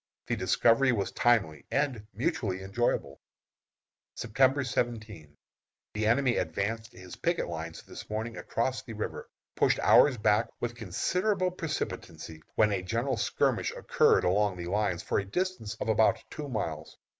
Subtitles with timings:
[0.25, 3.21] The discovery was timely, and mutually enjoyable.
[4.15, 5.37] September 17.
[5.93, 10.73] The enemy advanced his picket lines this morning across the river, pushed ours back with
[10.73, 16.23] considerable precipitancy, when a general skirmish occurred along the lines for a distance of about
[16.31, 16.97] two miles.